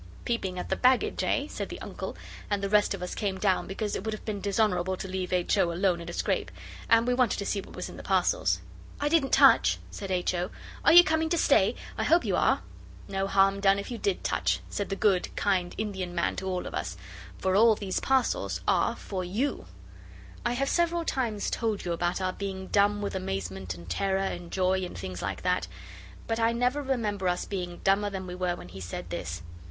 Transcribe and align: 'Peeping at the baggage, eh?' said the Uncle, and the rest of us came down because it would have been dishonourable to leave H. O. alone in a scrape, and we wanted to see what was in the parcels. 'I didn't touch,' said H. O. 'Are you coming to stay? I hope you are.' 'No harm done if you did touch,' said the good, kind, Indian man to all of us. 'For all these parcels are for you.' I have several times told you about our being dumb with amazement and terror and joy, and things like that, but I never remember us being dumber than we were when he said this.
'Peeping 0.25 0.57
at 0.57 0.69
the 0.69 0.75
baggage, 0.75 1.23
eh?' 1.23 1.45
said 1.47 1.69
the 1.69 1.79
Uncle, 1.79 2.17
and 2.49 2.63
the 2.63 2.69
rest 2.69 2.95
of 2.95 3.03
us 3.03 3.13
came 3.13 3.37
down 3.37 3.67
because 3.67 3.95
it 3.95 4.03
would 4.03 4.15
have 4.15 4.25
been 4.25 4.41
dishonourable 4.41 4.97
to 4.97 5.07
leave 5.07 5.31
H. 5.31 5.59
O. 5.59 5.71
alone 5.71 6.01
in 6.01 6.09
a 6.09 6.13
scrape, 6.13 6.49
and 6.89 7.05
we 7.07 7.13
wanted 7.13 7.37
to 7.37 7.45
see 7.45 7.61
what 7.61 7.75
was 7.75 7.87
in 7.87 7.97
the 7.97 8.01
parcels. 8.01 8.61
'I 8.99 9.09
didn't 9.09 9.29
touch,' 9.31 9.77
said 9.91 10.09
H. 10.09 10.33
O. 10.33 10.49
'Are 10.83 10.91
you 10.91 11.03
coming 11.03 11.29
to 11.29 11.37
stay? 11.37 11.75
I 11.99 12.03
hope 12.03 12.25
you 12.25 12.35
are.' 12.35 12.63
'No 13.07 13.27
harm 13.27 13.59
done 13.59 13.77
if 13.77 13.91
you 13.91 13.99
did 13.99 14.23
touch,' 14.23 14.59
said 14.71 14.89
the 14.89 14.95
good, 14.95 15.29
kind, 15.35 15.75
Indian 15.77 16.15
man 16.15 16.35
to 16.37 16.47
all 16.47 16.65
of 16.65 16.73
us. 16.73 16.97
'For 17.37 17.55
all 17.55 17.75
these 17.75 17.99
parcels 17.99 18.59
are 18.67 18.95
for 18.95 19.23
you.' 19.23 19.67
I 20.43 20.53
have 20.53 20.67
several 20.67 21.05
times 21.05 21.51
told 21.51 21.85
you 21.85 21.93
about 21.93 22.19
our 22.19 22.33
being 22.33 22.69
dumb 22.69 23.03
with 23.03 23.13
amazement 23.13 23.75
and 23.75 23.87
terror 23.87 24.17
and 24.17 24.49
joy, 24.51 24.81
and 24.83 24.97
things 24.97 25.21
like 25.21 25.43
that, 25.43 25.67
but 26.25 26.39
I 26.39 26.53
never 26.53 26.81
remember 26.81 27.27
us 27.27 27.45
being 27.45 27.81
dumber 27.83 28.09
than 28.09 28.25
we 28.25 28.33
were 28.33 28.55
when 28.55 28.69
he 28.69 28.81
said 28.81 29.11
this. 29.11 29.43